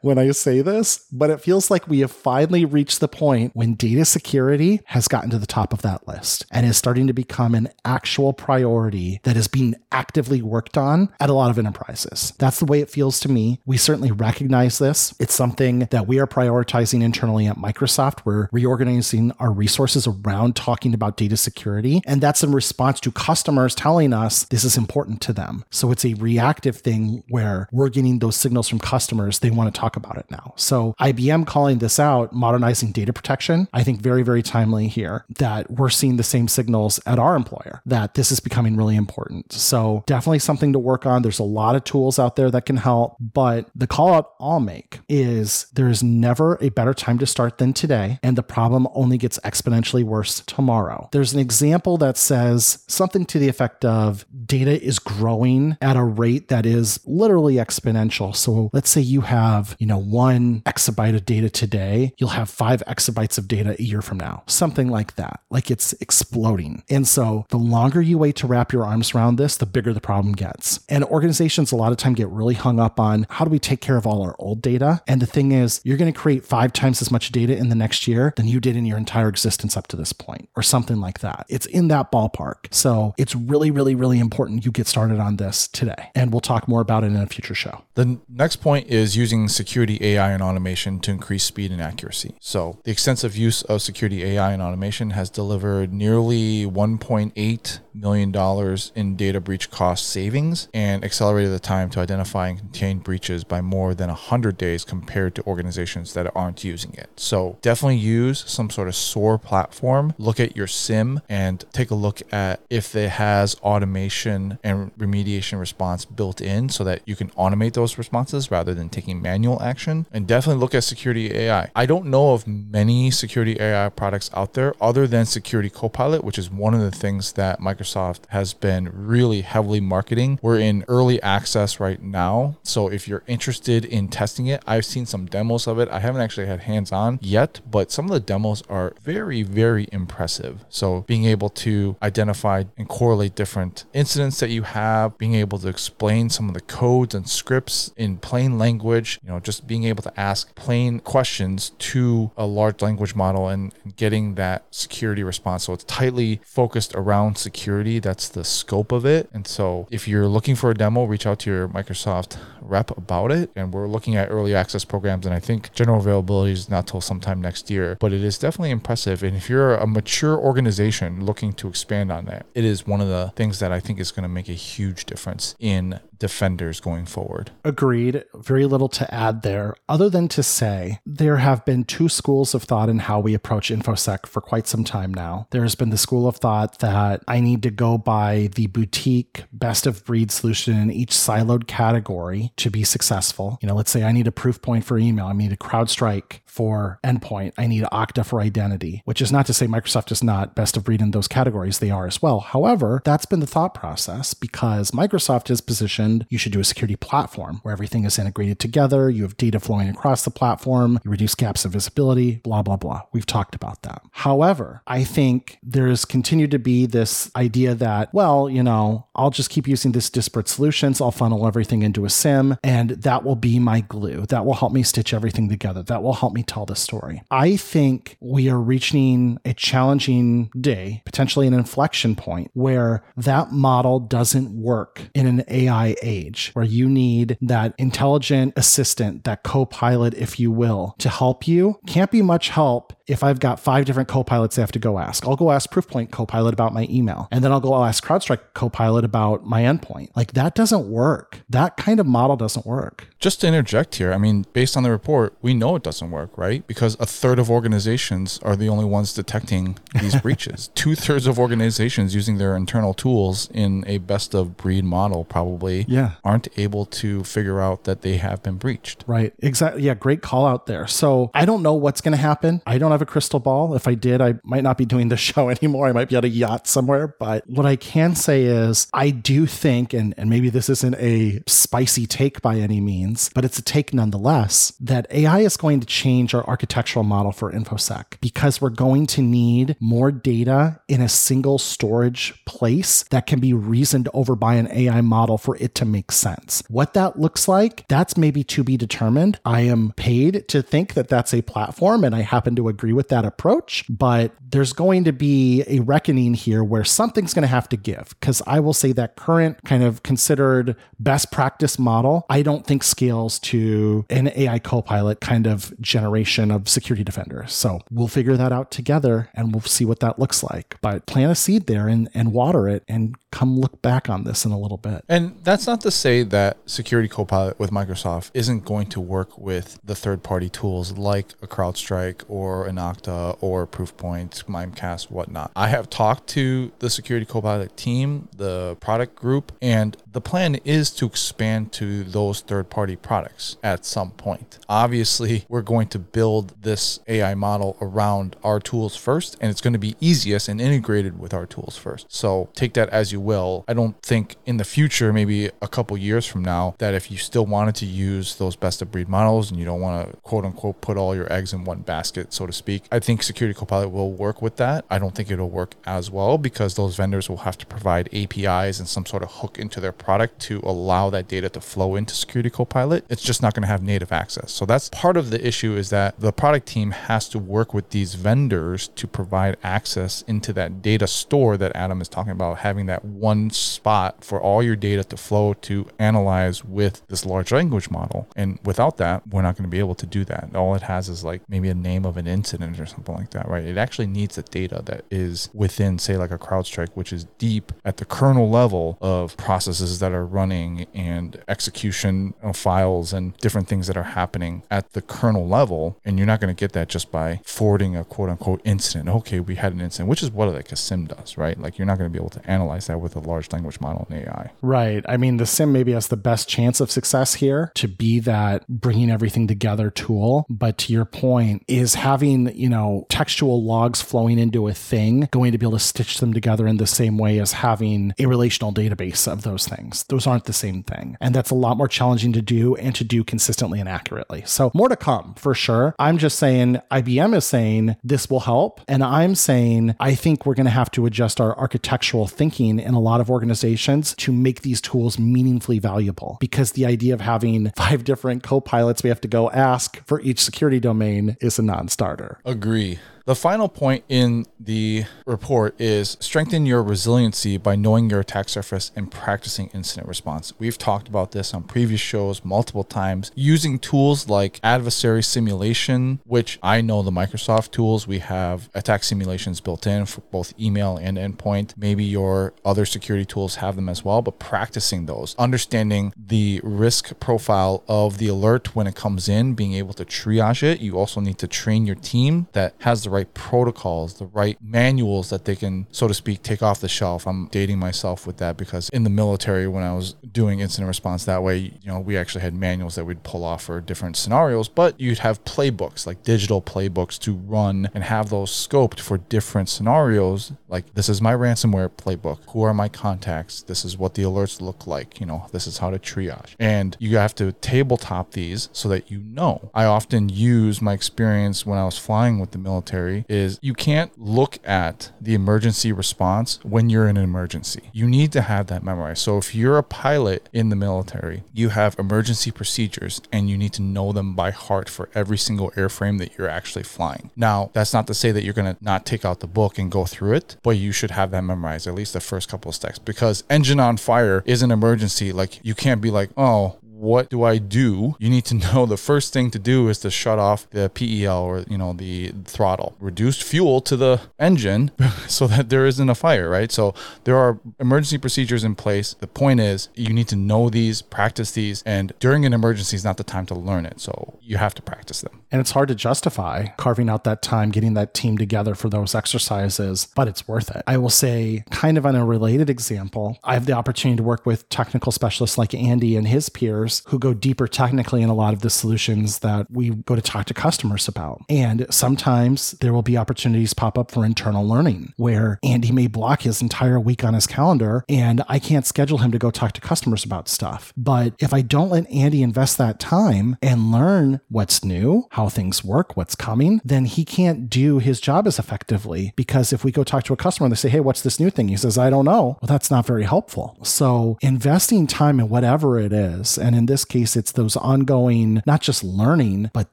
[0.00, 3.74] when I say this, but it feels like we have finally reached the point when
[3.74, 7.54] data security has gotten to the top of that list and is starting to become
[7.54, 12.32] an actual priority that is being actively worked on at a lot of enterprises.
[12.38, 13.60] That's the way it feels to me.
[13.66, 15.14] We certainly recognize this this.
[15.20, 18.20] It's something that we are prioritizing internally at Microsoft.
[18.24, 22.02] We're reorganizing our resources around talking about data security.
[22.06, 25.64] And that's in response to customers telling us this is important to them.
[25.70, 29.29] So it's a reactive thing where we're getting those signals from customers.
[29.38, 30.52] They want to talk about it now.
[30.56, 35.70] So IBM calling this out, modernizing data protection, I think very, very timely here that
[35.70, 39.52] we're seeing the same signals at our employer that this is becoming really important.
[39.52, 41.22] So definitely something to work on.
[41.22, 44.60] There's a lot of tools out there that can help, but the call out I'll
[44.60, 48.88] make is there is never a better time to start than today, and the problem
[48.94, 51.08] only gets exponentially worse tomorrow.
[51.12, 56.02] There's an example that says something to the effect of data is growing at a
[56.02, 58.34] rate that is literally exponential.
[58.34, 62.82] So let's say you have, you know, one exabyte of data today, you'll have five
[62.86, 65.40] exabytes of data a year from now, something like that.
[65.50, 66.82] Like it's exploding.
[66.88, 70.00] And so the longer you wait to wrap your arms around this, the bigger the
[70.00, 70.80] problem gets.
[70.88, 73.80] And organizations a lot of time get really hung up on how do we take
[73.80, 74.70] care of all our old data?
[74.70, 75.02] data.
[75.06, 77.74] And the thing is, you're going to create five times as much data in the
[77.74, 81.00] next year than you did in your entire existence up to this point, or something
[81.00, 81.46] like that.
[81.48, 82.72] It's in that ballpark.
[82.72, 86.10] So it's really, really, really important you get started on this today.
[86.14, 87.82] And we'll talk more about it in a future show.
[87.94, 92.32] The next point is is using security AI and automation to increase speed and accuracy.
[92.40, 98.92] So, the extensive use of security AI and automation has delivered nearly 1.8 million dollars
[98.94, 103.60] in data breach cost savings and accelerated the time to identify and contain breaches by
[103.60, 107.10] more than 100 days compared to organizations that aren't using it.
[107.16, 110.14] So definitely use some sort of SOAR platform.
[110.18, 115.58] Look at your SIEM and take a look at if it has automation and remediation
[115.58, 120.06] response built in so that you can automate those responses rather than taking manual action.
[120.12, 121.70] And definitely look at security AI.
[121.74, 126.38] I don't know of many security AI products out there other than Security Copilot, which
[126.38, 130.38] is one of the things that Microsoft has been really heavily marketing.
[130.42, 132.56] We're in early access right now.
[132.62, 135.88] So if you're interested in testing it, I've seen some demos of it.
[135.88, 139.88] I haven't actually had hands on yet, but some of the demos are very, very
[139.92, 140.64] impressive.
[140.68, 145.68] So being able to identify and correlate different incidents that you have, being able to
[145.68, 148.80] explain some of the codes and scripts in plain language,
[149.22, 153.72] you know, just being able to ask plain questions to a large language model and
[153.96, 155.64] getting that security response.
[155.64, 157.98] So it's tightly focused around security.
[157.98, 159.28] That's the scope of it.
[159.32, 163.32] And so if you're looking for a demo, reach out to your Microsoft rep about
[163.32, 163.50] it.
[163.56, 165.26] And we're looking at early access programs.
[165.26, 168.70] And I think general availability is not till sometime next year, but it is definitely
[168.70, 169.22] impressive.
[169.22, 173.08] And if you're a mature organization looking to expand on that, it is one of
[173.08, 177.06] the things that I think is going to make a huge difference in defenders going
[177.06, 177.50] forward.
[177.64, 178.24] Agreed.
[178.34, 182.62] Very little to add there, other than to say there have been two schools of
[182.62, 185.48] thought in how we approach InfoSec for quite some time now.
[185.50, 189.44] There has been the school of thought that I need to go by the boutique
[189.52, 193.58] best of breed solution in each siloed category to be successful.
[193.60, 197.00] You know, let's say I need a Proofpoint for email, I need a CrowdStrike for
[197.02, 200.76] endpoint, I need Okta for identity, which is not to say Microsoft is not best
[200.76, 201.78] of breed in those categories.
[201.78, 202.40] They are as well.
[202.40, 206.96] However, that's been the thought process because Microsoft is positioned you should do a security
[206.96, 211.34] platform where everything is integrated together, you have data flowing across the platform, you reduce
[211.34, 213.02] gaps of visibility, blah, blah, blah.
[213.12, 214.02] We've talked about that.
[214.12, 219.50] However, I think there's continued to be this idea that, well, you know, I'll just
[219.50, 223.58] keep using this disparate solutions, I'll funnel everything into a SIEM and that will be
[223.58, 224.26] my glue.
[224.26, 225.82] That will help me stitch everything together.
[225.82, 227.22] That will help me tell the story.
[227.30, 234.00] I think we are reaching a challenging day, potentially an inflection point, where that model
[234.00, 240.14] doesn't work in an AI age, where you need that intelligent assistant, that co pilot,
[240.14, 241.78] if you will, to help you.
[241.86, 245.26] Can't be much help if I've got five different co-pilots I have to go ask.
[245.26, 249.04] I'll go ask Proofpoint Copilot about my email, and then I'll go ask CrowdStrike Copilot
[249.04, 250.10] about my endpoint.
[250.14, 251.40] Like that doesn't work.
[251.48, 253.08] That kind of model doesn't work.
[253.18, 256.38] Just to interject here, I mean, based on the report, we know it doesn't work,
[256.38, 256.66] right?
[256.66, 260.70] Because a third of organizations are the only ones detecting these breaches.
[260.74, 265.84] Two thirds of organizations using their internal tools in a best of breed model probably
[265.90, 266.12] Yeah.
[266.24, 269.04] aren't able to figure out that they have been breached.
[269.06, 269.34] Right.
[269.40, 269.82] Exactly.
[269.82, 269.94] Yeah.
[269.94, 270.86] Great call out there.
[270.86, 272.62] So I don't know what's going to happen.
[272.64, 273.74] I don't have a crystal ball.
[273.74, 275.88] If I did, I might not be doing this show anymore.
[275.88, 277.08] I might be at a yacht somewhere.
[277.08, 281.42] But what I can say is I do think, and, and maybe this isn't a
[281.48, 285.86] spicy take by any means, but it's a take nonetheless, that AI is going to
[285.86, 291.08] change our architectural model for InfoSec because we're going to need more data in a
[291.08, 295.86] single storage place that can be reasoned over by an AI model for it to
[295.86, 296.62] make sense.
[296.68, 299.40] What that looks like, that's maybe to be determined.
[299.46, 303.08] I am paid to think that that's a platform, and I happen to agree with
[303.08, 307.68] that approach, but there's going to be a reckoning here where something's going to have
[307.70, 308.14] to give.
[308.20, 312.82] Because I will say that current kind of considered best practice model, I don't think
[312.82, 317.52] scales to an AI copilot kind of generation of security defenders.
[317.54, 320.76] So we'll figure that out together and we'll see what that looks like.
[320.80, 324.44] But plant a seed there and, and water it and come look back on this
[324.44, 325.04] in a little bit.
[325.08, 329.78] And that's not to say that Security Copilot with Microsoft isn't going to work with
[329.84, 335.52] the third party tools like a CrowdStrike or an Okta or Proofpoint, Mimecast, whatnot.
[335.54, 340.90] I have talked to the Security Copilot team, the product group, and the plan is
[340.90, 344.58] to expand to those third party products at some point.
[344.68, 349.72] Obviously, we're going to build this AI model around our tools first, and it's going
[349.72, 352.06] to be easiest and integrated with our tools first.
[352.08, 353.64] So take that as you will.
[353.68, 357.16] I don't think in the future, maybe a couple years from now, that if you
[357.16, 360.44] still wanted to use those best of breed models and you don't want to quote
[360.44, 363.90] unquote put all your eggs in one basket, so to speak, I think Security Copilot
[363.90, 364.84] will work with that.
[364.90, 368.78] I don't think it'll work as well because those vendors will have to provide APIs
[368.78, 372.14] and some sort of hook into their product to allow that data to flow into
[372.14, 374.50] Security Copilot, it's just not going to have native access.
[374.50, 377.90] So that's part of the issue is that the product team has to work with
[377.90, 382.86] these vendors to provide access into that data store that Adam is talking about, having
[382.86, 387.90] that one spot for all your data to flow to analyze with this large language
[387.90, 388.26] model.
[388.34, 390.50] And without that, we're not going to be able to do that.
[390.54, 393.48] All it has is like maybe a name of an incident or something like that,
[393.48, 393.64] right?
[393.64, 397.72] It actually needs the data that is within, say, like a CrowdStrike, which is deep
[397.84, 403.68] at the kernel level of processes that are running and execution of files and different
[403.68, 405.98] things that are happening at the kernel level.
[406.04, 409.08] And you're not going to get that just by forwarding a quote unquote incident.
[409.08, 411.58] Okay, we had an incident, which is what like a SIEM does, right?
[411.60, 414.06] Like you're not going to be able to analyze that with a large language model
[414.08, 414.50] and AI.
[414.62, 415.04] Right.
[415.08, 418.66] I mean, the SIEM maybe has the best chance of success here to be that
[418.68, 420.46] bringing everything together tool.
[420.48, 425.52] But to your point, is having, you know, textual logs flowing into a thing going
[425.52, 428.72] to be able to stitch them together in the same way as having a relational
[428.72, 429.79] database of those things?
[430.08, 431.16] Those aren't the same thing.
[431.20, 434.42] And that's a lot more challenging to do and to do consistently and accurately.
[434.46, 435.94] So more to come for sure.
[435.98, 438.80] I'm just saying IBM is saying this will help.
[438.88, 442.94] And I'm saying I think we're going to have to adjust our architectural thinking in
[442.94, 447.70] a lot of organizations to make these tools meaningfully valuable because the idea of having
[447.76, 452.40] five different co-pilots we have to go ask for each security domain is a non-starter.
[452.44, 452.98] Agree.
[453.30, 458.90] The final point in the report is strengthen your resiliency by knowing your attack surface
[458.96, 460.52] and practicing incident response.
[460.58, 466.58] We've talked about this on previous shows multiple times using tools like adversary simulation, which
[466.60, 468.04] I know the Microsoft tools.
[468.04, 471.74] We have attack simulations built in for both email and endpoint.
[471.76, 477.20] Maybe your other security tools have them as well, but practicing those, understanding the risk
[477.20, 480.80] profile of the alert when it comes in, being able to triage it.
[480.80, 484.56] You also need to train your team that has the right right protocols, the right
[484.62, 487.26] manuals that they can, so to speak, take off the shelf.
[487.26, 491.24] I'm dating myself with that because in the military, when I was doing incident response
[491.26, 494.68] that way, you know, we actually had manuals that we'd pull off for different scenarios,
[494.68, 499.68] but you'd have playbooks, like digital playbooks to run and have those scoped for different
[499.68, 500.52] scenarios.
[500.68, 502.38] Like, this is my ransomware playbook.
[502.50, 503.62] Who are my contacts?
[503.62, 505.20] This is what the alerts look like.
[505.20, 506.54] You know, this is how to triage.
[506.58, 509.70] And you have to tabletop these so that you know.
[509.74, 513.74] I often use my experience when I was flying with the military military is you
[513.74, 517.90] can't look at the emergency response when you're in an emergency.
[517.92, 519.22] You need to have that memorized.
[519.22, 523.72] So if you're a pilot in the military, you have emergency procedures and you need
[523.74, 527.30] to know them by heart for every single airframe that you're actually flying.
[527.36, 529.90] Now, that's not to say that you're going to not take out the book and
[529.90, 532.74] go through it, but you should have that memorized, at least the first couple of
[532.74, 535.32] steps, because engine on fire is an emergency.
[535.32, 538.14] Like you can't be like, oh, what do I do?
[538.18, 541.38] You need to know the first thing to do is to shut off the PEL
[541.38, 544.90] or, you know, the throttle, reduce fuel to the engine
[545.26, 546.70] so that there isn't a fire, right?
[546.70, 546.94] So
[547.24, 549.14] there are emergency procedures in place.
[549.14, 553.04] The point is you need to know these, practice these, and during an emergency is
[553.04, 554.00] not the time to learn it.
[554.00, 555.40] So you have to practice them.
[555.50, 559.14] And it's hard to justify carving out that time, getting that team together for those
[559.14, 560.82] exercises, but it's worth it.
[560.86, 564.44] I will say, kind of on a related example, I have the opportunity to work
[564.44, 568.52] with technical specialists like Andy and his peers who go deeper technically in a lot
[568.52, 571.42] of the solutions that we go to talk to customers about.
[571.48, 576.42] And sometimes there will be opportunities pop up for internal learning where Andy may block
[576.42, 579.80] his entire week on his calendar and I can't schedule him to go talk to
[579.80, 580.92] customers about stuff.
[580.96, 585.84] But if I don't let Andy invest that time and learn what's new, how things
[585.84, 589.32] work, what's coming, then he can't do his job as effectively.
[589.36, 591.50] Because if we go talk to a customer and they say, Hey, what's this new
[591.50, 591.68] thing?
[591.68, 592.58] He says, I don't know.
[592.60, 593.78] Well, that's not very helpful.
[593.82, 598.80] So investing time in whatever it is and in this case, it's those ongoing, not
[598.80, 599.92] just learning, but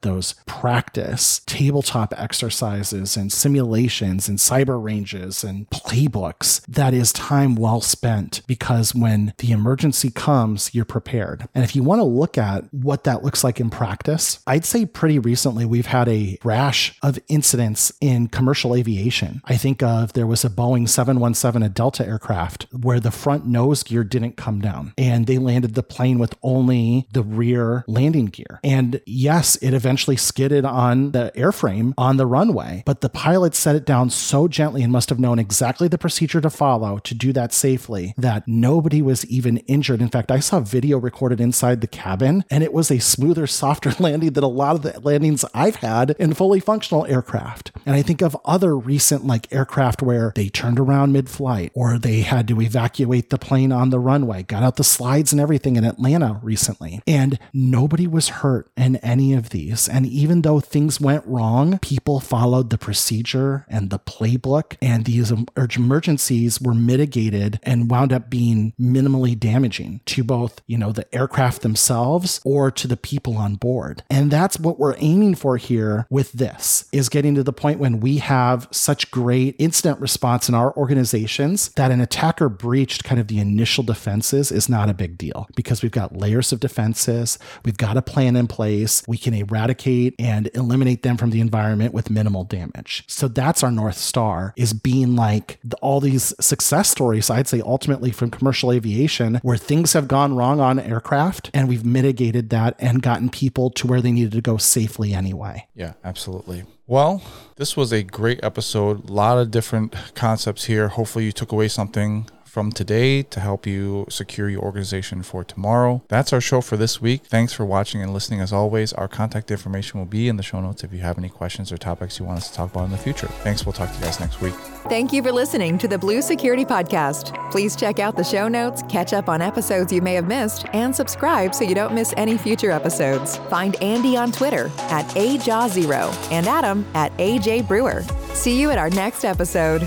[0.00, 6.64] those practice tabletop exercises and simulations and cyber ranges and playbooks.
[6.66, 11.46] That is time well spent because when the emergency comes, you're prepared.
[11.54, 14.86] And if you want to look at what that looks like in practice, I'd say
[14.86, 19.42] pretty recently we've had a rash of incidents in commercial aviation.
[19.44, 23.82] I think of there was a Boeing 717, a Delta aircraft, where the front nose
[23.82, 26.77] gear didn't come down and they landed the plane with only
[27.12, 28.60] the rear landing gear.
[28.62, 33.76] And yes, it eventually skidded on the airframe on the runway, but the pilot set
[33.76, 37.32] it down so gently and must have known exactly the procedure to follow to do
[37.32, 40.00] that safely that nobody was even injured.
[40.00, 43.92] In fact, I saw video recorded inside the cabin and it was a smoother, softer
[43.98, 47.72] landing than a lot of the landings I've had in fully functional aircraft.
[47.86, 51.98] And I think of other recent like aircraft where they turned around mid flight or
[51.98, 55.76] they had to evacuate the plane on the runway, got out the slides and everything
[55.76, 57.02] in Atlanta recently recently.
[57.06, 59.88] And nobody was hurt in any of these.
[59.88, 65.32] And even though things went wrong, people followed the procedure and the playbook, and these
[65.56, 71.62] emergencies were mitigated and wound up being minimally damaging to both, you know, the aircraft
[71.62, 74.02] themselves or to the people on board.
[74.10, 78.00] And that's what we're aiming for here with this is getting to the point when
[78.00, 83.28] we have such great incident response in our organizations that an attacker breached kind of
[83.28, 87.76] the initial defenses is not a big deal because we've got layers of defenses, we've
[87.76, 92.10] got a plan in place, we can eradicate and eliminate them from the environment with
[92.10, 93.04] minimal damage.
[93.06, 98.10] So that's our north star is being like all these success stories I'd say ultimately
[98.10, 103.02] from commercial aviation where things have gone wrong on aircraft and we've mitigated that and
[103.02, 105.66] gotten people to where they needed to go safely anyway.
[105.74, 106.64] Yeah, absolutely.
[106.86, 107.22] Well,
[107.56, 109.10] this was a great episode.
[109.10, 110.88] A lot of different concepts here.
[110.88, 112.26] Hopefully, you took away something
[112.58, 116.02] from today to help you secure your organization for tomorrow.
[116.08, 117.22] That's our show for this week.
[117.22, 118.40] Thanks for watching and listening.
[118.40, 121.28] As always, our contact information will be in the show notes if you have any
[121.28, 123.28] questions or topics you want us to talk about in the future.
[123.44, 123.64] Thanks.
[123.64, 124.54] We'll talk to you guys next week.
[124.88, 127.32] Thank you for listening to the Blue Security Podcast.
[127.52, 130.92] Please check out the show notes, catch up on episodes you may have missed, and
[130.92, 133.36] subscribe so you don't miss any future episodes.
[133.50, 138.02] Find Andy on Twitter at AJaw0 and Adam at AJ Brewer.
[138.32, 139.86] See you at our next episode.